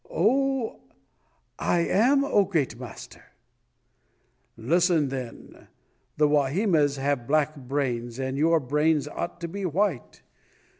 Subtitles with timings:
[1.59, 3.23] "I am, oh, great master!"
[4.57, 5.67] "Listen, then!
[6.17, 10.23] The Wahimas have black brains, but your brains ought to be white.